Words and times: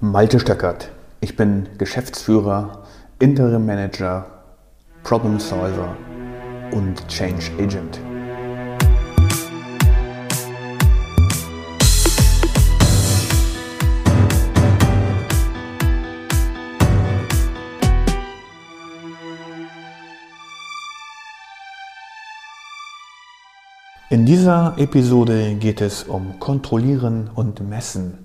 Malte 0.00 0.40
Stöckert. 0.40 0.90
Ich 1.20 1.36
bin 1.36 1.68
Geschäftsführer, 1.78 2.82
Interim 3.20 3.64
Manager, 3.64 4.26
Problem 5.04 5.38
Solver 5.38 5.96
und 6.72 7.06
Change 7.08 7.52
Agent. 7.60 8.00
In 24.10 24.26
dieser 24.26 24.74
Episode 24.76 25.54
geht 25.54 25.80
es 25.80 26.02
um 26.02 26.38
Kontrollieren 26.40 27.30
und 27.34 27.66
Messen. 27.66 28.23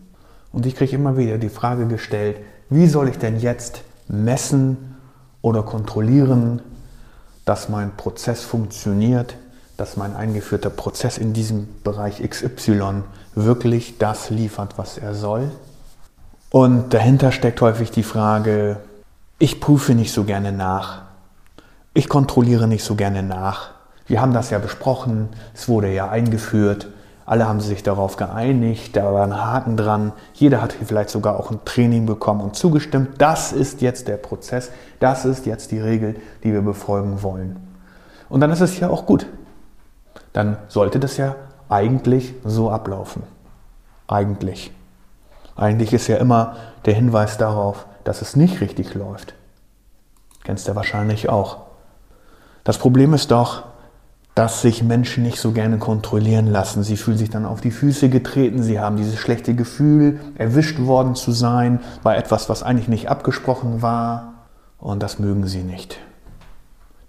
Und 0.52 0.66
ich 0.66 0.75
kriege 0.75 0.95
immer 0.95 1.18
wieder 1.18 1.38
die 1.38 1.50
Frage 1.50 1.88
gestellt, 1.88 2.38
wie 2.70 2.88
soll 2.88 3.09
ich 3.09 3.17
denn 3.17 3.39
jetzt 3.39 3.81
messen 4.08 4.95
oder 5.41 5.63
kontrollieren, 5.63 6.62
dass 7.45 7.70
mein 7.70 7.95
Prozess 7.95 8.44
funktioniert, 8.44 9.35
dass 9.77 9.98
mein 9.98 10.16
eingeführter 10.16 10.70
Prozess 10.70 11.17
in 11.17 11.34
diesem 11.34 11.67
Bereich 11.84 12.22
XY 12.27 13.03
wirklich 13.34 13.98
das 13.98 14.30
liefert, 14.30 14.77
was 14.77 14.98
er 14.98 15.13
soll. 15.13 15.52
Und 16.52 16.94
dahinter 16.94 17.31
steckt 17.31 17.61
häufig 17.61 17.91
die 17.91 18.03
Frage, 18.03 18.77
ich 19.38 19.61
prüfe 19.61 19.94
nicht 19.94 20.11
so 20.11 20.25
gerne 20.25 20.52
nach, 20.52 21.03
ich 21.94 22.09
kontrolliere 22.09 22.67
nicht 22.67 22.84
so 22.84 22.95
gerne 22.95 23.23
nach. 23.23 23.72
Wir 24.08 24.22
haben 24.22 24.34
das 24.34 24.50
ja 24.50 24.58
besprochen, 24.58 25.30
es 25.53 25.70
wurde 25.70 25.94
ja 25.94 26.09
eingeführt, 26.09 26.88
alle 27.29 27.47
haben 27.47 27.61
sich 27.61 27.83
darauf 27.83 28.17
geeinigt, 28.17 28.95
da 28.95 29.13
war 29.13 29.23
ein 29.23 29.39
Haken 29.39 29.77
dran, 29.77 30.13
jeder 30.33 30.63
hat 30.63 30.73
vielleicht 30.73 31.11
sogar 31.11 31.39
auch 31.39 31.52
ein 31.52 31.63
Training 31.63 32.07
bekommen 32.07 32.41
und 32.41 32.55
zugestimmt. 32.55 33.21
Das 33.21 33.52
ist 33.52 33.83
jetzt 33.83 34.07
der 34.07 34.17
Prozess, 34.17 34.71
das 34.99 35.25
ist 35.25 35.45
jetzt 35.45 35.69
die 35.69 35.80
Regel, 35.80 36.16
die 36.44 36.52
wir 36.52 36.63
befolgen 36.63 37.21
wollen. 37.21 37.59
Und 38.30 38.39
dann 38.39 38.49
ist 38.49 38.61
es 38.61 38.80
ja 38.80 38.89
auch 38.89 39.05
gut. 39.05 39.27
Dann 40.33 40.58
sollte 40.69 40.99
das 40.99 41.17
ja 41.17 41.36
eigentlich 41.69 42.33
so 42.44 42.71
ablaufen. 42.71 43.21
Eigentlich. 44.08 44.71
Eigentlich 45.55 45.93
ist 45.93 46.08
ja 46.08 46.17
immer 46.17 46.55
der 46.86 46.95
Hinweis 46.95 47.38
darauf, 47.38 47.86
dass 48.05 48.23
es 48.23 48.36
nicht 48.36 48.59
richtig 48.59 48.95
läuft. 48.95 49.36
Kennst 50.43 50.67
du 50.67 50.73
wahrscheinlich 50.73 51.30
auch. 51.30 51.58
Das 52.64 52.80
Problem 52.80 53.14
ist 53.14 53.30
doch, 53.30 53.66
dass 54.40 54.62
sich 54.62 54.84
Menschen 54.84 55.23
nicht 55.23 55.38
so 55.38 55.52
gerne 55.52 55.80
kontrollieren 55.80 56.48
lassen. 56.48 56.82
Sie 56.82 56.95
fühlen 56.95 57.18
sich 57.18 57.30
dann 57.30 57.45
auf 57.45 57.59
die 57.59 57.72
Füße 57.72 58.08
getreten, 58.08 58.64
sie 58.64 58.80
haben 58.80 58.95
dieses 58.95 59.20
schlechte 59.20 59.54
Gefühl, 59.54 60.22
erwischt 60.36 60.80
worden 60.80 61.16
zu 61.16 61.34
sein 61.34 61.82
bei 62.04 62.16
etwas, 62.16 62.48
was 62.48 62.64
eigentlich 62.64 62.88
nicht 62.88 63.10
abgesprochen 63.10 63.82
war. 63.82 64.45
Und 64.78 65.04
das 65.04 65.20
mögen 65.20 65.45
sie 65.45 65.64
nicht. 65.64 66.00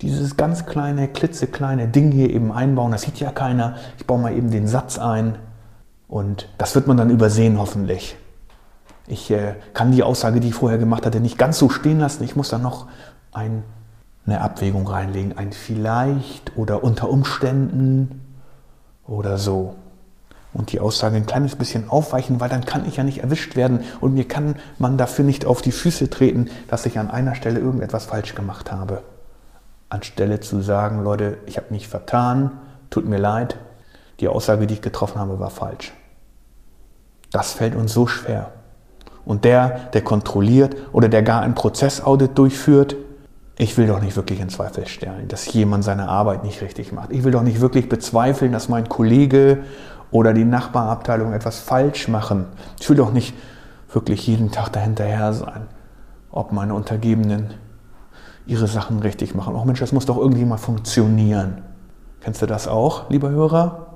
Dieses 0.01 0.37
ganz 0.37 0.67
kleine, 0.67 1.07
klitzekleine 1.07 1.87
Ding 1.87 2.11
hier 2.11 2.31
eben 2.31 2.51
einbauen, 2.51 2.91
das 2.91 3.03
sieht 3.03 3.21
ja 3.21 3.31
keiner. 3.31 3.77
Ich 3.97 4.07
baue 4.07 4.19
mal 4.19 4.37
eben 4.37 4.51
den 4.51 4.67
Satz 4.67 4.99
ein 4.99 5.37
und 6.09 6.49
das 6.59 6.75
wird 6.75 6.89
man 6.89 6.97
dann 6.97 7.11
übersehen 7.11 7.61
hoffentlich. 7.61 8.17
Ich 9.07 9.31
äh, 9.31 9.55
kann 9.73 9.93
die 9.93 10.03
Aussage, 10.03 10.41
die 10.41 10.49
ich 10.49 10.55
vorher 10.55 10.79
gemacht 10.79 11.07
hatte, 11.07 11.21
nicht 11.21 11.39
ganz 11.39 11.61
so 11.61 11.69
stehen 11.69 12.01
lassen. 12.01 12.25
Ich 12.25 12.35
muss 12.35 12.49
dann 12.49 12.63
noch 12.63 12.89
ein 13.31 13.63
eine 14.27 14.41
Abwägung 14.41 14.87
reinlegen, 14.87 15.37
ein 15.37 15.53
vielleicht 15.53 16.57
oder 16.57 16.85
unter 16.85 17.09
Umständen 17.09 18.21
oder 19.07 19.39
so. 19.39 19.77
Und 20.53 20.73
die 20.73 20.81
Aussage 20.81 21.17
ein 21.17 21.27
kleines 21.27 21.55
bisschen 21.55 21.89
aufweichen, 21.89 22.41
weil 22.41 22.49
dann 22.49 22.65
kann 22.65 22.87
ich 22.87 22.97
ja 22.97 23.05
nicht 23.05 23.19
erwischt 23.19 23.55
werden 23.55 23.85
und 24.01 24.15
mir 24.15 24.27
kann 24.27 24.57
man 24.79 24.99
dafür 24.99 25.25
nicht 25.25 25.45
auf 25.45 25.63
die 25.63 25.73
Füße 25.73 26.11
treten, 26.11 26.51
dass 26.69 26.87
ich 26.87 26.99
an 26.99 27.11
einer 27.11 27.35
Stelle 27.35 27.61
irgendetwas 27.61 28.07
falsch 28.07 28.35
gemacht 28.35 28.73
habe. 28.73 29.03
Anstelle 29.89 30.41
zu 30.41 30.61
sagen, 30.61 31.03
Leute, 31.03 31.39
ich 31.47 31.57
habe 31.57 31.69
mich 31.71 31.89
vertan, 31.89 32.53
tut 32.91 33.07
mir 33.07 33.19
leid, 33.19 33.57
die 34.19 34.29
Aussage, 34.29 34.67
die 34.67 34.75
ich 34.75 34.83
getroffen 34.83 35.21
habe, 35.21 35.39
war 35.39 35.51
falsch. 35.51 35.93
Das 37.33 37.53
fällt 37.53 37.77
uns 37.77 37.93
so 37.93 38.07
schwer. 38.07 38.53
Und 39.25 39.45
der, 39.45 39.91
der 39.93 40.03
kontrolliert 40.03 40.77
oder 40.93 41.09
der 41.09 41.23
gar 41.23 41.43
ein 41.43 41.55
Prozessaudit 41.55 42.37
durchführt, 42.37 42.97
ich 43.61 43.77
will 43.77 43.87
doch 43.87 44.01
nicht 44.01 44.17
wirklich 44.17 44.41
in 44.41 44.49
Zweifel 44.49 44.87
stellen, 44.87 45.29
dass 45.29 45.53
jemand 45.53 45.85
seine 45.85 46.09
Arbeit 46.09 46.45
nicht 46.45 46.63
richtig 46.63 46.93
macht. 46.93 47.13
Ich 47.13 47.25
will 47.25 47.33
doch 47.33 47.43
nicht 47.43 47.61
wirklich 47.61 47.91
bezweifeln, 47.91 48.53
dass 48.53 48.71
mein 48.71 48.89
Kollege 48.89 49.59
oder 50.11 50.33
die 50.33 50.47
Nachbarabteilung 50.47 51.35
etwas 51.35 51.59
falsch 51.59 52.09
machen. 52.09 52.47
Ich 52.81 52.89
will 52.89 52.97
doch 52.97 53.13
nicht 53.13 53.35
wirklich 53.93 54.27
jeden 54.27 54.51
Tag 54.51 54.71
dahinterher 54.71 55.35
sein, 55.35 55.67
ob 56.31 56.53
meine 56.53 56.73
Untergebenen 56.73 57.53
ihre 58.47 58.67
Sachen 58.67 59.01
richtig 59.01 59.35
machen. 59.35 59.55
Auch 59.55 59.67
Mensch, 59.67 59.81
das 59.81 59.93
muss 59.93 60.07
doch 60.07 60.17
irgendwie 60.17 60.47
mal 60.47 60.57
funktionieren. 60.57 61.59
Kennst 62.23 62.41
du 62.41 62.47
das 62.47 62.67
auch, 62.67 63.11
lieber 63.11 63.29
Hörer? 63.29 63.89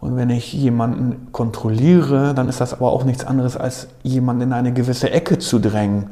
Und 0.00 0.16
wenn 0.16 0.30
ich 0.30 0.50
jemanden 0.54 1.30
kontrolliere, 1.30 2.32
dann 2.32 2.48
ist 2.48 2.62
das 2.62 2.72
aber 2.72 2.90
auch 2.90 3.04
nichts 3.04 3.26
anderes, 3.26 3.58
als 3.58 3.88
jemanden 4.02 4.44
in 4.44 4.52
eine 4.54 4.72
gewisse 4.72 5.10
Ecke 5.10 5.38
zu 5.38 5.58
drängen 5.58 6.10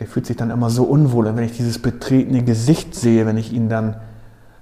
der 0.00 0.06
fühlt 0.06 0.26
sich 0.26 0.36
dann 0.36 0.50
immer 0.50 0.70
so 0.70 0.84
unwohl. 0.84 1.26
Und 1.26 1.36
wenn 1.36 1.44
ich 1.44 1.56
dieses 1.56 1.80
betretene 1.80 2.42
Gesicht 2.42 2.94
sehe, 2.94 3.26
wenn 3.26 3.36
ich 3.36 3.52
ihn 3.52 3.68
dann 3.68 3.96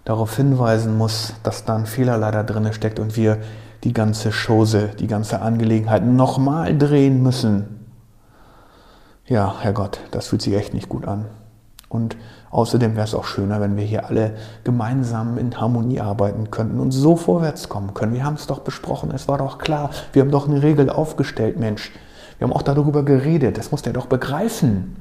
darauf 0.05 0.37
hinweisen 0.37 0.97
muss, 0.97 1.35
dass 1.43 1.65
da 1.65 1.77
ein 1.77 1.87
Fehler 1.87 2.19
leider 2.19 2.45
drin 2.45 2.73
steckt 2.73 2.99
und 2.99 3.17
wir 3.17 3.39
die 3.85 3.93
ganze 3.93 4.31
Chose, 4.31 4.91
die 4.99 5.07
ganze 5.07 5.41
Angelegenheit 5.41 6.05
nochmal 6.05 6.77
drehen 6.77 7.23
müssen. 7.23 7.81
Ja, 9.27 9.61
Herrgott, 9.61 10.01
das 10.11 10.29
fühlt 10.29 10.43
sich 10.43 10.55
echt 10.55 10.75
nicht 10.75 10.89
gut 10.89 11.07
an. 11.07 11.27
Und 11.89 12.17
außerdem 12.51 12.97
wäre 12.97 13.07
es 13.07 13.15
auch 13.15 13.25
schöner, 13.25 13.61
wenn 13.61 13.77
wir 13.77 13.85
hier 13.85 14.07
alle 14.07 14.35
gemeinsam 14.65 15.37
in 15.37 15.61
Harmonie 15.61 16.01
arbeiten 16.01 16.51
könnten 16.51 16.81
und 16.81 16.91
so 16.91 17.17
vorwärts 17.17 17.69
kommen 17.69 17.93
können. 17.93 18.15
Wir 18.15 18.25
haben 18.25 18.37
es 18.37 18.47
doch 18.47 18.61
besprochen, 18.61 19.11
es 19.15 19.29
war 19.29 19.39
doch 19.39 19.59
klar, 19.59 19.91
wir 20.13 20.23
haben 20.23 20.31
doch 20.31 20.49
eine 20.49 20.63
Regel 20.63 20.89
aufgestellt, 20.89 21.59
Mensch. 21.59 21.93
Wir 22.39 22.47
haben 22.47 22.55
auch 22.55 22.63
darüber 22.63 23.05
geredet, 23.05 23.59
das 23.59 23.71
muss 23.71 23.83
der 23.83 23.93
doch 23.93 24.07
begreifen. 24.07 24.97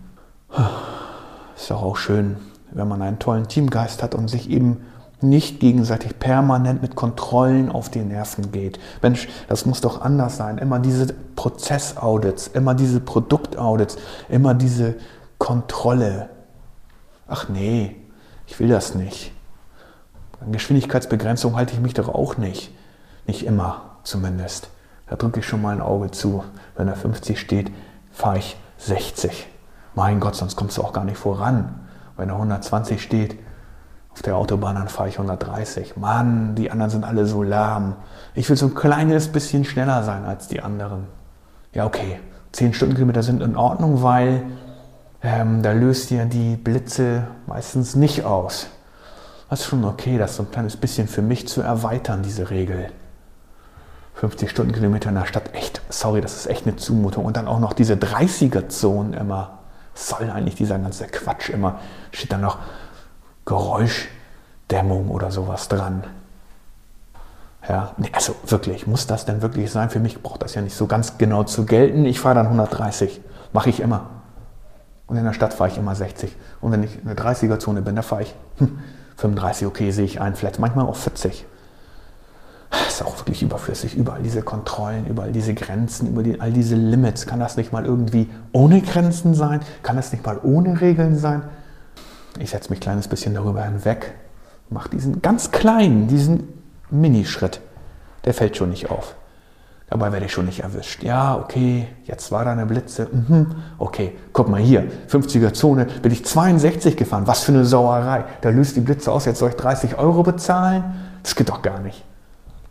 Ist 1.56 1.72
doch 1.72 1.82
auch 1.82 1.98
schön, 1.98 2.38
wenn 2.72 2.88
man 2.88 3.02
einen 3.02 3.20
tollen 3.20 3.48
Teamgeist 3.48 4.04
hat 4.04 4.16
und 4.16 4.28
sich 4.28 4.50
eben 4.50 4.86
nicht 5.22 5.60
gegenseitig 5.60 6.18
permanent 6.18 6.82
mit 6.82 6.96
Kontrollen 6.96 7.70
auf 7.72 7.90
die 7.90 8.00
Nerven 8.00 8.52
geht. 8.52 8.80
Mensch, 9.02 9.28
das 9.48 9.66
muss 9.66 9.82
doch 9.82 10.02
anders 10.02 10.38
sein. 10.38 10.58
Immer 10.58 10.80
diese 10.80 11.14
Prozessaudits, 11.36 12.48
immer 12.48 12.74
diese 12.74 13.00
Produktaudits, 13.00 13.98
immer 14.30 14.54
diese 14.54 14.96
Kontrolle. 15.38 16.30
Ach 17.28 17.50
nee, 17.50 17.96
ich 18.48 18.60
will 18.60 18.68
das 18.68 18.96
nicht. 18.96 19.32
An 20.40 20.52
Geschwindigkeitsbegrenzung 20.52 21.56
halte 21.56 21.74
ich 21.74 21.80
mich 21.80 21.94
doch 21.94 22.10
auch 22.10 22.38
nicht. 22.38 22.72
Nicht 23.28 23.46
immer 23.46 24.00
zumindest. 24.04 24.70
Da 25.08 25.16
drücke 25.16 25.42
ich 25.42 25.46
schon 25.46 25.62
mal 25.62 25.76
ein 25.76 25.82
Auge 25.82 26.10
zu. 26.10 26.44
Wenn 26.76 26.88
da 26.88 26.96
50 26.96 27.40
steht, 27.40 27.72
fahre 28.12 28.40
ich 28.40 28.58
60. 28.80 29.48
Mein 29.96 30.20
Gott, 30.20 30.36
sonst 30.36 30.56
kommst 30.56 30.78
du 30.78 30.84
auch 30.84 30.94
gar 30.94 31.04
nicht 31.04 31.18
voran. 31.18 31.76
Wenn 32.18 32.30
da 32.30 32.36
120 32.36 33.02
steht, 33.02 33.38
auf 34.14 34.22
der 34.22 34.36
Autobahn, 34.36 34.76
dann 34.76 34.90
fahre 34.90 35.10
ich 35.10 35.16
130. 35.16 35.98
Mann, 35.98 36.56
die 36.56 36.70
anderen 36.70 36.92
sind 36.92 37.06
alle 37.06 37.26
so 37.26 37.44
lahm. 37.44 37.96
Ich 38.34 38.50
will 38.50 38.58
so 38.58 38.68
ein 38.68 38.76
kleines 38.76 39.30
bisschen 39.30 39.64
schneller 39.64 40.04
sein 40.04 40.26
als 40.26 40.48
die 40.48 40.62
anderen. 40.62 41.08
Ja, 41.74 41.86
okay, 41.86 42.20
10 42.52 42.74
Stundenkilometer 42.74 43.24
sind 43.24 43.42
in 43.42 43.56
Ordnung, 43.56 44.04
weil 44.04 44.44
ähm, 45.24 45.62
da 45.62 45.72
löst 45.72 46.12
ja 46.12 46.26
die 46.26 46.58
Blitze 46.58 47.28
meistens 47.48 47.96
nicht 47.96 48.26
aus. 48.26 48.68
Das 49.50 49.62
ist 49.62 49.66
schon 49.68 49.86
okay, 49.86 50.18
das 50.18 50.36
so 50.36 50.44
ein 50.44 50.52
kleines 50.52 50.78
bisschen 50.78 51.08
für 51.08 51.22
mich 51.22 51.48
zu 51.48 51.62
erweitern, 51.62 52.22
diese 52.24 52.50
Regel. 52.50 52.90
50 54.16 54.50
Stundenkilometer 54.50 55.10
in 55.10 55.16
der 55.16 55.26
Stadt, 55.26 55.54
echt, 55.54 55.82
sorry, 55.90 56.22
das 56.22 56.36
ist 56.36 56.48
echt 56.48 56.68
eine 56.68 56.76
Zumutung. 56.76 57.26
Und 57.26 57.38
dann 57.38 57.48
auch 57.48 57.60
noch 57.60 57.74
diese 57.74 57.96
30er-Zonen 57.96 59.14
immer 59.14 59.61
soll 60.08 60.30
eigentlich 60.30 60.56
dieser 60.56 60.80
ganze 60.80 61.08
Quatsch 61.08 61.50
immer? 61.50 61.80
Steht 62.12 62.32
da 62.32 62.38
noch 62.38 62.58
Geräuschdämmung 63.46 65.10
oder 65.10 65.32
sowas 65.32 65.68
dran? 65.68 66.04
Ja, 67.68 67.94
nee, 67.98 68.10
also 68.14 68.36
wirklich, 68.48 68.88
muss 68.88 69.08
das 69.08 69.26
denn 69.26 69.42
wirklich 69.42 69.72
sein? 69.72 69.90
Für 69.90 70.00
mich 70.00 70.22
braucht 70.22 70.42
das 70.42 70.56
ja 70.56 70.62
nicht 70.62 70.76
so 70.76 70.88
ganz 70.88 71.18
genau 71.18 71.44
zu 71.44 71.66
gelten. 71.66 72.06
Ich 72.06 72.20
fahre 72.20 72.36
dann 72.36 72.48
130, 72.48 73.22
mache 73.54 73.70
ich 73.70 73.80
immer. 73.80 74.10
Und 75.08 75.18
in 75.18 75.26
der 75.26 75.34
Stadt 75.34 75.54
fahre 75.54 75.70
ich 75.70 75.78
immer 75.78 75.94
60. 75.94 76.36
Und 76.62 76.72
wenn 76.72 76.84
ich 76.84 76.98
in 76.98 77.06
der 77.06 77.18
30er-Zone 77.18 77.82
bin, 77.82 77.96
da 77.96 78.02
fahre 78.02 78.24
ich 78.24 78.36
35, 79.18 79.68
okay, 79.68 79.92
sehe 79.92 80.06
ich 80.06 80.20
ein, 80.22 80.36
vielleicht 80.36 80.60
manchmal 80.60 80.86
auch 80.86 80.96
40 80.96 81.46
auch 83.06 83.18
wirklich 83.20 83.42
überflüssig. 83.42 83.96
Überall 83.96 84.22
diese 84.22 84.42
Kontrollen, 84.42 85.06
überall 85.08 85.32
diese 85.32 85.54
Grenzen, 85.54 86.10
über 86.10 86.24
die, 86.24 86.40
all 86.40 86.52
diese 86.52 86.76
Limits. 86.76 87.26
Kann 87.26 87.40
das 87.40 87.58
nicht 87.58 87.72
mal 87.72 87.86
irgendwie 87.86 88.30
ohne 88.52 88.82
Grenzen 88.82 89.34
sein? 89.34 89.62
Kann 89.84 89.96
das 89.96 90.12
nicht 90.12 90.26
mal 90.26 90.40
ohne 90.44 90.82
Regeln 90.82 91.18
sein? 91.18 91.44
Ich 92.40 92.52
setze 92.52 92.70
mich 92.70 92.80
ein 92.80 92.84
kleines 92.84 93.08
bisschen 93.08 93.34
darüber 93.34 93.64
hinweg, 93.64 94.14
mache 94.70 94.90
diesen 94.90 95.22
ganz 95.22 95.52
kleinen, 95.52 96.08
diesen 96.08 96.48
Minischritt. 96.90 97.62
Der 98.26 98.34
fällt 98.34 98.58
schon 98.58 98.70
nicht 98.70 98.90
auf. 98.90 99.16
Dabei 99.90 100.14
werde 100.14 100.26
ich 100.26 100.32
schon 100.32 100.46
nicht 100.46 100.62
erwischt. 100.62 101.04
Ja, 101.04 101.36
okay, 101.36 101.86
jetzt 102.06 102.32
war 102.32 102.46
da 102.46 102.54
eine 102.54 102.66
Blitze. 102.66 103.10
Mhm. 103.12 103.48
Okay, 103.78 104.14
guck 104.32 104.48
mal 104.48 104.62
hier, 104.62 104.90
50er 105.10 105.52
Zone, 105.52 105.86
bin 106.02 106.14
ich 106.14 106.24
62 106.24 106.96
gefahren. 106.96 107.28
Was 107.28 107.44
für 107.44 107.52
eine 107.52 107.66
Sauerei. 107.66 108.24
Da 108.40 108.50
löst 108.50 108.78
die 108.78 108.80
Blitze 108.80 109.12
aus, 109.12 109.26
jetzt 109.26 109.40
soll 109.40 109.50
ich 109.50 109.56
30 109.56 109.98
Euro 109.98 110.24
bezahlen? 110.24 110.84
Das 111.24 111.36
geht 111.36 111.50
doch 111.50 111.62
gar 111.62 111.80
nicht. 111.80 112.06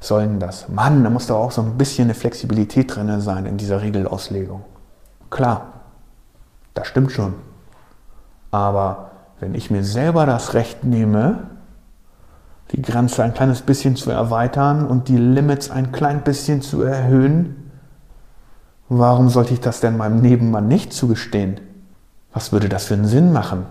Was 0.00 0.08
soll 0.08 0.22
denn 0.22 0.40
das? 0.40 0.68
Mann, 0.68 1.04
da 1.04 1.10
muss 1.10 1.26
doch 1.26 1.36
auch 1.36 1.52
so 1.52 1.62
ein 1.62 1.76
bisschen 1.76 2.04
eine 2.06 2.14
Flexibilität 2.14 2.96
drin 2.96 3.20
sein 3.20 3.46
in 3.46 3.58
dieser 3.58 3.82
Regelauslegung. 3.82 4.64
Klar, 5.28 5.66
das 6.74 6.88
stimmt 6.88 7.12
schon. 7.12 7.34
Aber 8.50 9.10
wenn 9.38 9.54
ich 9.54 9.70
mir 9.70 9.84
selber 9.84 10.26
das 10.26 10.54
Recht 10.54 10.84
nehme, 10.84 11.50
die 12.72 12.82
Grenze 12.82 13.22
ein 13.22 13.34
kleines 13.34 13.62
bisschen 13.62 13.96
zu 13.96 14.10
erweitern 14.10 14.86
und 14.86 15.08
die 15.08 15.16
Limits 15.16 15.70
ein 15.70 15.92
klein 15.92 16.22
bisschen 16.22 16.62
zu 16.62 16.82
erhöhen, 16.82 17.70
warum 18.88 19.28
sollte 19.28 19.52
ich 19.52 19.60
das 19.60 19.80
denn 19.80 19.96
meinem 19.96 20.20
Nebenmann 20.20 20.66
nicht 20.66 20.92
zugestehen? 20.92 21.60
Was 22.32 22.52
würde 22.52 22.68
das 22.68 22.86
für 22.86 22.94
einen 22.94 23.06
Sinn 23.06 23.32
machen? 23.32 23.66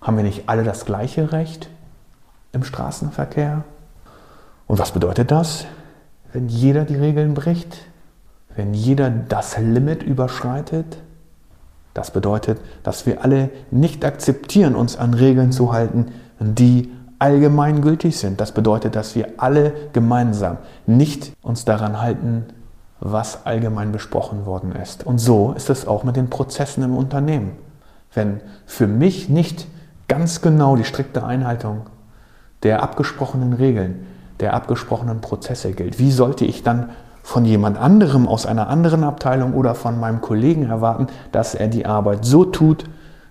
Haben 0.00 0.16
wir 0.18 0.24
nicht 0.24 0.48
alle 0.48 0.64
das 0.64 0.84
gleiche 0.84 1.32
Recht 1.32 1.70
im 2.52 2.62
Straßenverkehr? 2.62 3.64
Und 4.66 4.78
was 4.78 4.92
bedeutet 4.92 5.30
das, 5.30 5.66
wenn 6.32 6.48
jeder 6.48 6.84
die 6.84 6.96
Regeln 6.96 7.34
bricht? 7.34 7.76
Wenn 8.56 8.74
jeder 8.74 9.10
das 9.10 9.58
Limit 9.58 10.02
überschreitet? 10.02 10.98
Das 11.92 12.10
bedeutet, 12.10 12.60
dass 12.82 13.06
wir 13.06 13.22
alle 13.22 13.50
nicht 13.70 14.04
akzeptieren, 14.04 14.74
uns 14.74 14.96
an 14.96 15.14
Regeln 15.14 15.52
zu 15.52 15.72
halten, 15.72 16.12
die 16.40 16.90
allgemein 17.18 17.82
gültig 17.82 18.18
sind. 18.18 18.40
Das 18.40 18.52
bedeutet, 18.52 18.96
dass 18.96 19.14
wir 19.14 19.34
alle 19.36 19.72
gemeinsam 19.92 20.58
nicht 20.86 21.32
uns 21.42 21.64
daran 21.64 22.00
halten, 22.00 22.46
was 23.00 23.46
allgemein 23.46 23.92
besprochen 23.92 24.46
worden 24.46 24.72
ist. 24.72 25.04
Und 25.04 25.18
so 25.18 25.52
ist 25.52 25.70
es 25.70 25.86
auch 25.86 26.04
mit 26.04 26.16
den 26.16 26.30
Prozessen 26.30 26.82
im 26.82 26.96
Unternehmen. 26.96 27.52
Wenn 28.12 28.40
für 28.66 28.86
mich 28.86 29.28
nicht 29.28 29.66
ganz 30.08 30.40
genau 30.40 30.76
die 30.76 30.84
strikte 30.84 31.24
Einhaltung 31.24 31.82
der 32.62 32.82
abgesprochenen 32.82 33.52
Regeln, 33.52 34.06
der 34.40 34.54
abgesprochenen 34.54 35.20
Prozesse 35.20 35.72
gilt, 35.72 35.98
wie 35.98 36.12
sollte 36.12 36.44
ich 36.44 36.62
dann 36.62 36.90
von 37.22 37.44
jemand 37.44 37.78
anderem 37.78 38.28
aus 38.28 38.44
einer 38.44 38.68
anderen 38.68 39.02
Abteilung 39.02 39.54
oder 39.54 39.74
von 39.74 39.98
meinem 39.98 40.20
Kollegen 40.20 40.68
erwarten, 40.68 41.06
dass 41.32 41.54
er 41.54 41.68
die 41.68 41.86
Arbeit 41.86 42.24
so 42.24 42.44
tut, 42.44 42.84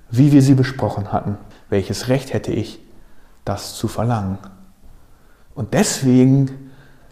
wie 0.09 0.31
wir 0.31 0.41
sie 0.41 0.55
besprochen 0.55 1.11
hatten? 1.11 1.38
Welches 1.69 2.07
Recht 2.07 2.33
hätte 2.33 2.51
ich, 2.51 2.79
das 3.45 3.75
zu 3.75 3.88
verlangen. 3.88 4.38
Und 5.55 5.73
deswegen 5.73 6.50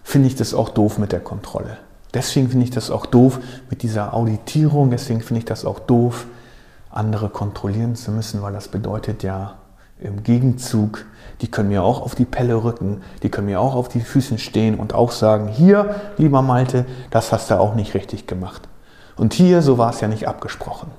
finde 0.04 0.28
ich 0.28 0.36
das 0.36 0.54
auch 0.54 0.70
doof 0.70 0.98
mit 0.98 1.12
der 1.12 1.20
Kontrolle. 1.20 1.78
Deswegen 2.14 2.50
finde 2.50 2.66
ich 2.66 2.72
das 2.72 2.92
auch 2.92 3.06
doof 3.06 3.40
mit 3.70 3.84
dieser 3.84 4.14
Auditierung. 4.14 4.90
Deswegen 4.90 5.22
finde 5.22 5.40
ich 5.40 5.46
das 5.46 5.66
auch 5.66 5.80
doof, 5.80 6.26
andere 6.90 7.30
kontrollieren 7.30 7.96
zu 7.96 8.12
müssen, 8.12 8.42
weil 8.42 8.54
das 8.54 8.68
bedeutet 8.68 9.24
ja 9.24 9.56
im 10.02 10.24
Gegenzug, 10.24 11.06
die 11.42 11.50
können 11.50 11.70
mir 11.70 11.84
auch 11.84 12.02
auf 12.02 12.16
die 12.16 12.26
Pelle 12.26 12.64
rücken, 12.64 13.02
die 13.24 13.30
können 13.30 13.48
mir 13.48 13.62
auch 13.62 13.76
auf 13.76 13.88
die 13.88 14.02
Füßen 14.02 14.38
stehen 14.38 14.78
und 14.78 14.94
auch 14.94 15.12
sagen, 15.12 15.48
hier, 15.48 15.96
lieber 16.18 16.42
Malte, 16.42 16.86
das 17.10 17.32
hast 17.32 17.50
du 17.50 17.60
auch 17.60 17.76
nicht 17.76 17.94
richtig 17.94 18.28
gemacht. 18.28 18.68
Und 19.16 19.34
hier, 19.34 19.62
so 19.62 19.78
war 19.78 19.92
es 19.92 20.02
ja 20.02 20.08
nicht 20.08 20.28
abgesprochen. 20.28 20.92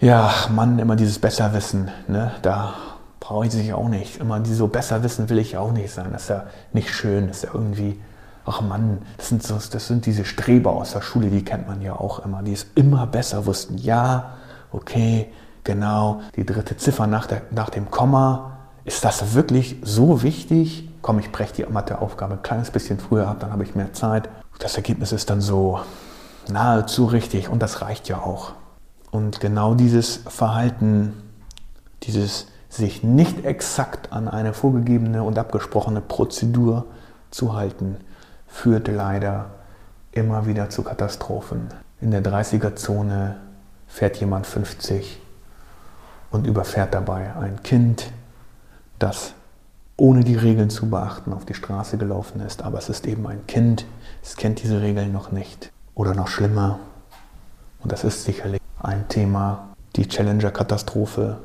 Ja, 0.00 0.32
Mann, 0.54 0.78
immer 0.78 0.96
dieses 0.96 1.18
Besserwissen, 1.18 1.90
ne? 2.06 2.32
da 2.42 2.74
brauche 3.20 3.46
ich 3.46 3.52
sich 3.52 3.72
auch 3.72 3.88
nicht. 3.88 4.18
Immer 4.18 4.40
die 4.40 4.54
so 4.54 4.68
besser 4.68 5.02
wissen 5.02 5.28
will 5.28 5.38
ich 5.38 5.56
auch 5.56 5.72
nicht 5.72 5.92
sein. 5.92 6.08
Das 6.12 6.22
ist 6.22 6.28
ja 6.30 6.44
nicht 6.72 6.90
schön. 6.90 7.28
Das 7.28 7.38
ist 7.38 7.42
ja 7.44 7.50
irgendwie, 7.52 8.00
ach 8.46 8.60
Mann, 8.60 8.98
das 9.16 9.28
sind, 9.28 9.42
so, 9.42 9.54
das 9.54 9.86
sind 9.86 10.06
diese 10.06 10.24
Streber 10.24 10.72
aus 10.72 10.92
der 10.92 11.02
Schule, 11.02 11.28
die 11.28 11.44
kennt 11.44 11.66
man 11.66 11.82
ja 11.82 11.94
auch 11.94 12.24
immer, 12.24 12.42
die 12.42 12.52
es 12.52 12.66
immer 12.74 13.06
besser 13.06 13.44
wussten. 13.46 13.76
Ja, 13.76 14.34
okay, 14.72 15.32
genau, 15.64 16.20
die 16.36 16.46
dritte 16.46 16.76
Ziffer 16.76 17.06
nach, 17.06 17.26
der, 17.26 17.42
nach 17.50 17.70
dem 17.70 17.90
Komma. 17.90 18.58
Ist 18.84 19.04
das 19.04 19.34
wirklich 19.34 19.76
so 19.82 20.22
wichtig? 20.22 20.88
Komm, 21.02 21.18
ich 21.18 21.30
breche 21.30 21.54
die 21.54 21.64
Matheaufgabe 21.64 22.34
ein 22.34 22.42
kleines 22.42 22.70
bisschen 22.70 22.98
früher 22.98 23.28
ab, 23.28 23.38
dann 23.40 23.52
habe 23.52 23.62
ich 23.62 23.74
mehr 23.74 23.92
Zeit. 23.92 24.28
Das 24.58 24.76
Ergebnis 24.76 25.12
ist 25.12 25.30
dann 25.30 25.40
so 25.40 25.80
nahezu 26.50 27.06
richtig 27.06 27.48
und 27.48 27.60
das 27.60 27.82
reicht 27.82 28.08
ja 28.08 28.18
auch. 28.18 28.52
Und 29.10 29.40
genau 29.40 29.74
dieses 29.74 30.16
Verhalten, 30.16 31.12
dieses 32.02 32.46
sich 32.68 33.02
nicht 33.02 33.44
exakt 33.44 34.12
an 34.12 34.28
eine 34.28 34.52
vorgegebene 34.52 35.22
und 35.22 35.38
abgesprochene 35.38 36.00
Prozedur 36.00 36.84
zu 37.30 37.54
halten, 37.54 37.96
führt 38.46 38.88
leider 38.88 39.46
immer 40.12 40.46
wieder 40.46 40.70
zu 40.70 40.82
Katastrophen. 40.82 41.68
In 42.00 42.10
der 42.10 42.22
30er-Zone 42.22 43.36
fährt 43.86 44.16
jemand 44.18 44.46
50 44.46 45.20
und 46.30 46.46
überfährt 46.46 46.94
dabei 46.94 47.34
ein 47.36 47.62
Kind, 47.62 48.12
das 48.98 49.34
ohne 49.96 50.22
die 50.22 50.36
Regeln 50.36 50.70
zu 50.70 50.88
beachten 50.88 51.32
auf 51.32 51.44
die 51.44 51.54
Straße 51.54 51.98
gelaufen 51.98 52.40
ist. 52.40 52.62
Aber 52.62 52.78
es 52.78 52.88
ist 52.88 53.06
eben 53.06 53.26
ein 53.26 53.46
Kind, 53.46 53.86
es 54.22 54.36
kennt 54.36 54.62
diese 54.62 54.80
Regeln 54.80 55.12
noch 55.12 55.32
nicht. 55.32 55.72
Oder 55.94 56.14
noch 56.14 56.28
schlimmer, 56.28 56.78
und 57.80 57.92
das 57.92 58.04
ist 58.04 58.24
sicherlich 58.24 58.60
ein 58.80 59.08
Thema, 59.08 59.68
die 59.96 60.08
Challenger-Katastrophe 60.08 61.38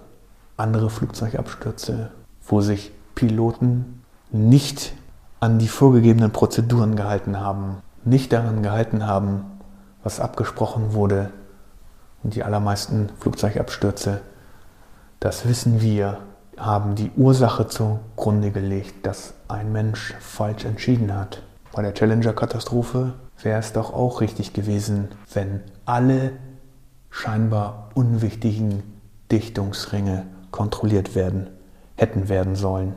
andere 0.57 0.89
Flugzeugabstürze, 0.89 2.11
wo 2.45 2.61
sich 2.61 2.91
Piloten 3.15 4.03
nicht 4.31 4.93
an 5.39 5.59
die 5.59 5.67
vorgegebenen 5.67 6.31
Prozeduren 6.31 6.95
gehalten 6.95 7.39
haben, 7.39 7.77
nicht 8.03 8.33
daran 8.33 8.63
gehalten 8.63 9.05
haben, 9.05 9.45
was 10.03 10.19
abgesprochen 10.19 10.93
wurde. 10.93 11.31
Und 12.23 12.35
die 12.35 12.43
allermeisten 12.43 13.09
Flugzeugabstürze, 13.19 14.21
das 15.23 15.47
wissen 15.47 15.79
wir, 15.79 16.17
haben 16.57 16.95
die 16.95 17.09
Ursache 17.15 17.67
zugrunde 17.67 18.51
gelegt, 18.51 19.05
dass 19.05 19.33
ein 19.47 19.71
Mensch 19.71 20.13
falsch 20.19 20.65
entschieden 20.65 21.15
hat. 21.15 21.41
Bei 21.71 21.81
der 21.81 21.93
Challenger-Katastrophe 21.93 23.13
wäre 23.41 23.57
es 23.57 23.71
doch 23.71 23.93
auch 23.93 24.19
richtig 24.19 24.51
gewesen, 24.51 25.07
wenn 25.33 25.61
alle 25.85 26.31
scheinbar 27.09 27.87
unwichtigen 27.93 28.83
Dichtungsringe 29.31 30.25
kontrolliert 30.51 31.15
werden, 31.15 31.47
hätten 31.95 32.27
werden 32.27 32.57
sollen, 32.57 32.93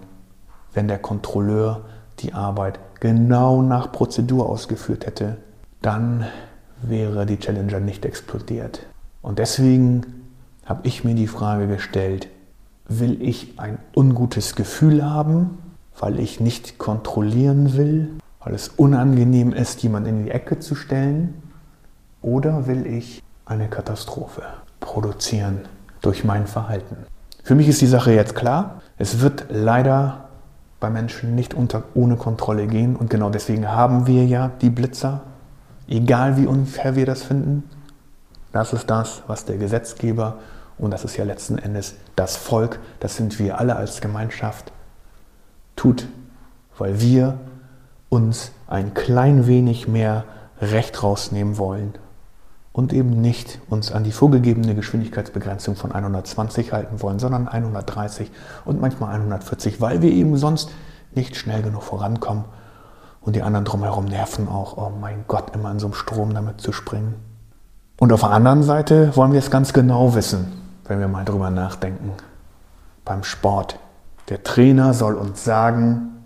wenn 0.75 0.89
der 0.89 0.99
Kontrolleur 0.99 1.83
die 2.19 2.35
Arbeit 2.35 2.81
genau 2.99 3.63
nach 3.63 3.93
Prozedur 3.93 4.49
ausgeführt 4.49 5.07
hätte, 5.07 5.37
dann 5.81 6.27
wäre 6.83 7.25
die 7.25 7.39
Challenger 7.39 7.79
nicht 7.79 8.05
explodiert. 8.05 8.81
Und 9.23 9.39
deswegen 9.39 10.16
habe 10.67 10.87
ich 10.87 11.05
mir 11.05 11.15
die 11.15 11.29
Frage 11.29 11.69
gestellt, 11.69 12.29
will 12.89 13.23
ich 13.23 13.59
ein 13.59 13.79
ungutes 13.95 14.55
Gefühl 14.55 15.05
haben, 15.05 15.59
weil 15.99 16.19
ich 16.21 16.41
nicht 16.41 16.79
kontrollieren 16.79 17.77
will, 17.77 18.11
weil 18.41 18.55
es 18.55 18.69
unangenehm 18.69 19.53
ist, 19.53 19.83
jemanden 19.83 20.11
in 20.11 20.25
die 20.25 20.31
Ecke 20.31 20.59
zu 20.59 20.75
stellen, 20.75 21.41
oder 22.21 22.67
will 22.67 22.87
ich 22.87 23.23
eine 23.45 23.69
Katastrophe 23.69 24.43
produzieren 24.81 25.61
durch 26.01 26.25
mein 26.25 26.47
Verhalten? 26.47 26.97
Für 27.45 27.55
mich 27.55 27.69
ist 27.69 27.81
die 27.81 27.87
Sache 27.87 28.13
jetzt 28.13 28.35
klar. 28.35 28.83
Es 28.99 29.21
wird 29.21 29.47
leider 29.51 30.29
bei 30.81 30.91
Menschen 30.91 31.37
nicht 31.37 31.55
unter, 31.55 31.85
ohne 31.95 32.17
Kontrolle 32.17 32.67
gehen. 32.67 32.97
Und 32.97 33.09
genau 33.09 33.31
deswegen 33.31 33.69
haben 33.69 34.07
wir 34.09 34.25
ja 34.25 34.51
die 34.61 34.71
Blitzer. 34.71 35.21
Egal 35.89 36.37
wie 36.37 36.47
unfair 36.47 36.97
wir 36.97 37.07
das 37.07 37.23
finden. 37.23 37.63
Das 38.51 38.73
ist 38.73 38.91
das, 38.91 39.23
was 39.29 39.45
der 39.45 39.59
Gesetzgeber 39.59 40.39
und 40.79 40.91
das 40.91 41.05
ist 41.05 41.17
ja 41.17 41.25
letzten 41.25 41.59
Endes 41.59 41.95
das 42.17 42.37
Volk, 42.37 42.79
das 43.01 43.17
sind 43.17 43.39
wir 43.39 43.59
alle 43.59 43.77
als 43.77 44.01
Gemeinschaft, 44.01 44.73
tut, 45.75 46.07
weil 46.79 47.01
wir 47.01 47.39
uns 48.09 48.53
ein 48.67 48.95
klein 48.95 49.47
wenig 49.47 49.89
mehr 49.89 50.25
Recht 50.61 51.03
rausnehmen 51.03 51.59
wollen 51.59 51.95
und 52.73 52.93
eben 52.93 53.21
nicht 53.21 53.61
uns 53.69 53.93
an 53.93 54.05
die 54.05 54.13
vorgegebene 54.13 54.75
Geschwindigkeitsbegrenzung 54.75 55.77
von 55.77 55.93
120 55.93 56.73
halten 56.73 57.01
wollen, 57.03 57.19
sondern 57.19 57.49
130 57.49 58.31
und 58.65 58.81
manchmal 58.81 59.15
140, 59.15 59.81
weil 59.81 60.03
wir 60.03 60.11
eben 60.11 60.37
sonst 60.37 60.71
nicht 61.15 61.37
schnell 61.37 61.63
genug 61.63 61.83
vorankommen 61.83 62.45
und 63.23 63.35
die 63.35 63.43
anderen 63.43 63.65
drumherum 63.65 64.05
nerven 64.05 64.49
auch, 64.49 64.77
oh 64.77 64.93
mein 65.01 65.25
Gott, 65.27 65.55
immer 65.55 65.71
in 65.71 65.79
so 65.79 65.87
einem 65.87 65.95
Strom 65.95 66.35
damit 66.35 66.61
zu 66.61 66.73
springen. 66.73 67.15
Und 67.99 68.13
auf 68.13 68.21
der 68.21 68.31
anderen 68.31 68.63
Seite 68.63 69.17
wollen 69.17 69.33
wir 69.33 69.39
es 69.39 69.51
ganz 69.51 69.73
genau 69.73 70.15
wissen, 70.15 70.53
wenn 70.89 71.01
wir 71.01 71.09
mal 71.09 71.25
drüber 71.25 71.51
nachdenken. 71.51 72.13
Beim 73.05 73.25
Sport. 73.25 73.79
Der 74.29 74.43
Trainer 74.43 74.95
soll 74.95 75.15
uns 75.15 75.45
sagen, 75.45 76.25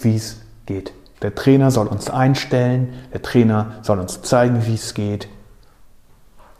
wie 0.00 0.16
es 0.16 0.40
geht. 0.64 0.92
Der 1.22 1.34
Trainer 1.34 1.70
soll 1.70 1.86
uns 1.86 2.10
einstellen, 2.10 2.94
der 3.12 3.22
Trainer 3.22 3.72
soll 3.82 3.98
uns 3.98 4.22
zeigen, 4.22 4.66
wie 4.66 4.74
es 4.74 4.94
geht. 4.94 5.28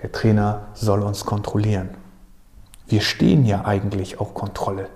Der 0.03 0.12
Trainer 0.12 0.62
soll 0.75 1.03
uns 1.03 1.25
kontrollieren. 1.25 1.91
Wir 2.87 3.00
stehen 3.00 3.45
ja 3.45 3.65
eigentlich 3.65 4.21
auf 4.21 4.35
Kontrolle 4.35 4.88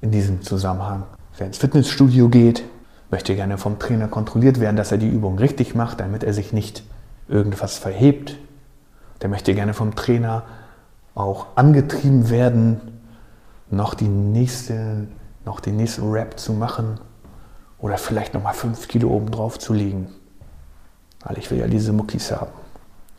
in 0.00 0.10
diesem 0.10 0.42
Zusammenhang. 0.42 1.04
Wer 1.36 1.46
ins 1.46 1.58
Fitnessstudio 1.58 2.28
geht, 2.28 2.64
möchte 3.10 3.34
gerne 3.34 3.58
vom 3.58 3.78
Trainer 3.78 4.08
kontrolliert 4.08 4.60
werden, 4.60 4.76
dass 4.76 4.92
er 4.92 4.98
die 4.98 5.08
Übung 5.08 5.38
richtig 5.38 5.74
macht, 5.74 6.00
damit 6.00 6.24
er 6.24 6.32
sich 6.32 6.52
nicht 6.52 6.84
irgendwas 7.28 7.78
verhebt. 7.78 8.36
Der 9.22 9.28
möchte 9.28 9.54
gerne 9.54 9.74
vom 9.74 9.94
Trainer 9.94 10.42
auch 11.14 11.46
angetrieben 11.54 12.30
werden, 12.30 12.80
noch 13.70 13.94
die 13.94 14.08
nächste, 14.08 15.06
noch 15.44 15.60
den 15.60 15.76
nächsten 15.76 16.10
Rap 16.10 16.38
zu 16.38 16.52
machen 16.52 16.98
oder 17.78 17.98
vielleicht 17.98 18.34
nochmal 18.34 18.54
5 18.54 18.88
Kilo 18.88 19.08
oben 19.08 19.30
drauf 19.30 19.58
zu 19.58 19.72
legen. 19.72 20.08
Weil 21.24 21.38
ich 21.38 21.50
will 21.50 21.58
ja 21.58 21.66
diese 21.66 21.92
Muckis 21.92 22.32
haben. 22.32 22.52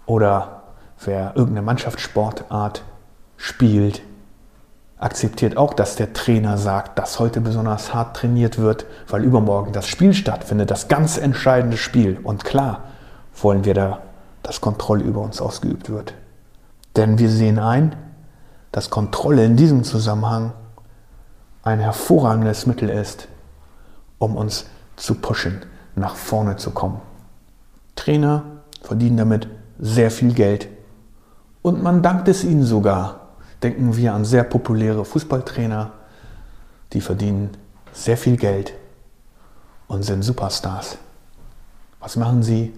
Oder 0.06 0.64
wer 1.04 1.36
irgendeine 1.36 1.66
Mannschaftssportart 1.66 2.84
spielt, 3.38 4.02
akzeptiert 4.98 5.58
auch, 5.58 5.74
dass 5.74 5.96
der 5.96 6.14
Trainer 6.14 6.58
sagt, 6.58 6.98
dass 7.00 7.20
heute 7.20 7.42
besonders 7.42 7.94
hart 7.94 8.16
trainiert 8.16 8.58
wird, 8.58 8.86
weil 9.08 9.24
übermorgen 9.24 9.74
das 9.74 9.88
Spiel 9.88 10.14
stattfindet, 10.14 10.72
das 10.72 10.88
ganz 10.88 11.18
entscheidende 11.18 11.78
Spiel. 11.78 12.20
Und 12.24 12.46
klar 12.46 12.86
wollen 13.42 13.66
wir 13.66 13.74
da, 13.74 14.00
dass 14.42 14.62
Kontrolle 14.62 15.04
über 15.04 15.22
uns 15.22 15.42
ausgeübt 15.42 15.90
wird. 15.90 16.14
Denn 16.96 17.18
wir 17.20 17.30
sehen 17.30 17.60
ein, 17.60 17.96
dass 18.72 18.90
Kontrolle 18.90 19.46
in 19.46 19.56
diesem 19.56 19.84
Zusammenhang 19.84 20.54
ein 21.64 21.80
hervorragendes 21.80 22.66
Mittel 22.66 22.90
ist, 22.90 23.28
um 24.18 24.36
uns 24.36 24.66
zu 24.96 25.16
pushen, 25.16 25.66
nach 25.96 26.16
vorne 26.16 26.58
zu 26.58 26.72
kommen. 26.72 27.02
Trainer 27.96 28.44
verdienen 28.82 29.18
damit 29.18 29.48
sehr 29.80 30.12
viel 30.12 30.34
Geld 30.34 30.68
und 31.62 31.82
man 31.82 32.02
dankt 32.02 32.28
es 32.28 32.44
ihnen 32.44 32.64
sogar. 32.64 33.22
Denken 33.64 33.98
wir 33.98 34.14
an 34.14 34.26
sehr 34.26 34.44
populäre 34.44 35.06
Fußballtrainer, 35.06 35.92
die 36.94 37.02
verdienen 37.02 37.52
sehr 37.94 38.18
viel 38.18 38.38
Geld 38.38 38.74
und 39.88 40.04
sind 40.04 40.22
Superstars. 40.22 40.98
Was 42.00 42.16
machen 42.16 42.44
sie? 42.44 42.74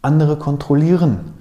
Andere 0.00 0.38
kontrollieren. 0.38 1.34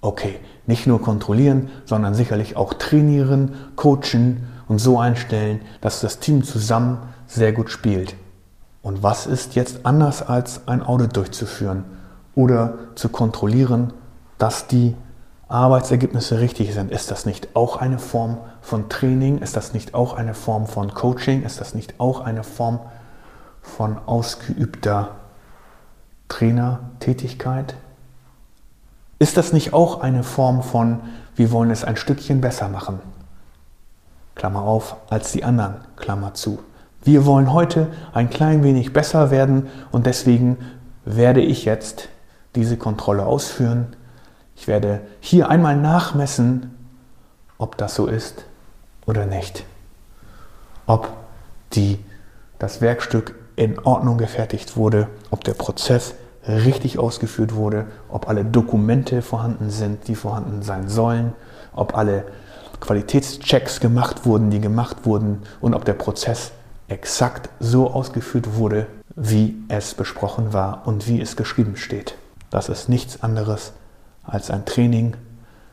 Okay, 0.00 0.40
nicht 0.70 0.86
nur 0.86 1.02
kontrollieren, 1.02 1.68
sondern 1.84 2.14
sicherlich 2.14 2.56
auch 2.56 2.72
trainieren, 2.72 3.54
coachen 3.76 4.48
und 4.68 4.78
so 4.78 4.98
einstellen, 4.98 5.60
dass 5.82 6.00
das 6.00 6.20
Team 6.20 6.44
zusammen 6.44 6.98
sehr 7.26 7.52
gut 7.52 7.70
spielt. 7.70 8.14
Und 8.82 9.02
was 9.02 9.26
ist 9.26 9.56
jetzt 9.56 9.84
anders 9.84 10.22
als 10.22 10.66
ein 10.68 10.82
Audit 10.82 11.16
durchzuführen 11.16 11.84
oder 12.34 12.78
zu 12.94 13.10
kontrollieren, 13.10 13.92
dass 14.38 14.68
die 14.68 14.96
Arbeitsergebnisse 15.48 16.40
richtig 16.40 16.72
sind? 16.72 16.90
Ist 16.90 17.10
das 17.10 17.26
nicht 17.26 17.54
auch 17.54 17.76
eine 17.76 17.98
Form 17.98 18.38
von 18.62 18.88
Training? 18.88 19.38
Ist 19.38 19.56
das 19.56 19.74
nicht 19.74 19.94
auch 19.94 20.14
eine 20.14 20.34
Form 20.34 20.66
von 20.66 20.94
Coaching? 20.94 21.42
Ist 21.42 21.60
das 21.60 21.74
nicht 21.74 21.98
auch 21.98 22.20
eine 22.20 22.44
Form 22.44 22.78
von 23.60 23.98
ausgeübter 24.06 25.16
Trainertätigkeit? 26.28 27.74
Ist 29.20 29.36
das 29.36 29.52
nicht 29.52 29.74
auch 29.74 30.00
eine 30.00 30.22
Form 30.22 30.62
von, 30.62 31.00
wir 31.36 31.52
wollen 31.52 31.70
es 31.70 31.84
ein 31.84 31.96
Stückchen 31.96 32.40
besser 32.40 32.70
machen? 32.70 33.00
Klammer 34.34 34.62
auf, 34.62 34.96
als 35.10 35.30
die 35.30 35.44
anderen, 35.44 35.74
Klammer 35.96 36.32
zu. 36.32 36.60
Wir 37.04 37.26
wollen 37.26 37.52
heute 37.52 37.88
ein 38.14 38.30
klein 38.30 38.64
wenig 38.64 38.94
besser 38.94 39.30
werden 39.30 39.68
und 39.92 40.06
deswegen 40.06 40.56
werde 41.04 41.42
ich 41.42 41.66
jetzt 41.66 42.08
diese 42.54 42.78
Kontrolle 42.78 43.26
ausführen. 43.26 43.94
Ich 44.56 44.66
werde 44.66 45.02
hier 45.20 45.50
einmal 45.50 45.76
nachmessen, 45.76 46.74
ob 47.58 47.76
das 47.76 47.96
so 47.96 48.06
ist 48.06 48.46
oder 49.04 49.26
nicht. 49.26 49.64
Ob 50.86 51.12
die, 51.74 52.02
das 52.58 52.80
Werkstück 52.80 53.34
in 53.54 53.78
Ordnung 53.80 54.16
gefertigt 54.16 54.78
wurde, 54.78 55.08
ob 55.30 55.44
der 55.44 55.52
Prozess 55.52 56.14
richtig 56.46 56.98
ausgeführt 56.98 57.54
wurde, 57.54 57.86
ob 58.08 58.28
alle 58.28 58.44
Dokumente 58.44 59.22
vorhanden 59.22 59.70
sind, 59.70 60.08
die 60.08 60.14
vorhanden 60.14 60.62
sein 60.62 60.88
sollen, 60.88 61.34
ob 61.72 61.96
alle 61.96 62.24
Qualitätschecks 62.80 63.80
gemacht 63.80 64.24
wurden, 64.24 64.50
die 64.50 64.60
gemacht 64.60 65.04
wurden 65.04 65.42
und 65.60 65.74
ob 65.74 65.84
der 65.84 65.94
Prozess 65.94 66.52
exakt 66.88 67.50
so 67.60 67.90
ausgeführt 67.90 68.56
wurde, 68.56 68.86
wie 69.14 69.56
es 69.68 69.94
besprochen 69.94 70.52
war 70.52 70.86
und 70.86 71.06
wie 71.06 71.20
es 71.20 71.36
geschrieben 71.36 71.76
steht. 71.76 72.16
Das 72.48 72.68
ist 72.68 72.88
nichts 72.88 73.22
anderes 73.22 73.72
als 74.24 74.50
ein 74.50 74.64
Training, 74.64 75.16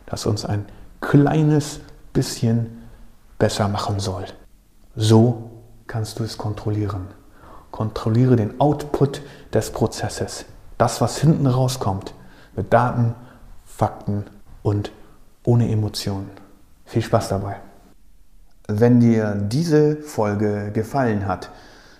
das 0.05 0.25
uns 0.25 0.45
ein 0.45 0.65
kleines 1.01 1.79
bisschen 2.13 2.83
besser 3.39 3.67
machen 3.67 3.99
soll. 3.99 4.25
So 4.95 5.49
kannst 5.87 6.19
du 6.19 6.23
es 6.23 6.37
kontrollieren. 6.37 7.07
Kontrolliere 7.71 8.35
den 8.35 8.59
Output 8.59 9.21
des 9.53 9.71
Prozesses 9.71 10.45
das, 10.77 11.01
was 11.01 11.17
hinten 11.17 11.47
rauskommt, 11.47 12.13
mit 12.55 12.73
Daten, 12.73 13.15
Fakten 13.65 14.25
und 14.63 14.91
ohne 15.43 15.69
Emotionen. 15.69 16.29
Viel 16.85 17.01
Spaß 17.01 17.29
dabei. 17.29 17.57
Wenn 18.67 18.99
dir 18.99 19.33
diese 19.35 19.97
Folge 19.97 20.71
gefallen 20.73 21.27
hat, 21.27 21.51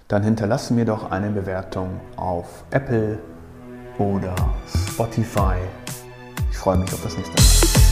dann 0.08 0.24
hinterlasse 0.24 0.74
mir 0.74 0.86
doch 0.86 1.12
eine 1.12 1.30
Bewertung 1.30 2.00
auf 2.16 2.64
Apple 2.72 3.20
oder 3.98 4.36
Spotify. 4.92 5.56
Ich 6.52 6.58
freue 6.58 6.78
mich 6.78 6.92
auf 6.94 7.04
das 7.04 7.16
nächste 7.16 7.34
Mal. 7.36 7.87